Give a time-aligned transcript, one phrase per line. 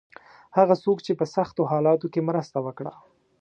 [0.57, 2.93] هغه څوک چې په سختو حالاتو کې مرسته وکړه.